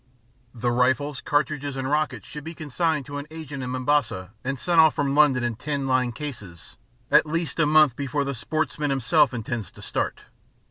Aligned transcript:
The 0.55 0.71
rifles, 0.71 1.21
cartridges, 1.21 1.75
and 1.75 1.87
rockets 1.87 2.25
should 2.25 2.43
be 2.43 2.55
consigned 2.55 3.05
to 3.05 3.19
an 3.19 3.27
agent 3.29 3.61
in 3.61 3.69
Mombasa, 3.69 4.31
and 4.43 4.57
sent 4.57 4.81
off 4.81 4.95
from 4.95 5.13
London 5.13 5.43
in 5.43 5.55
tin 5.55 5.85
lined 5.85 6.15
cases 6.15 6.75
at 7.11 7.27
least 7.27 7.59
a 7.59 7.67
month 7.67 7.95
before 7.95 8.23
the 8.23 8.33
sportsman 8.33 8.89
himself 8.89 9.31
intends 9.31 9.71
to 9.71 9.81
start. 9.83 10.21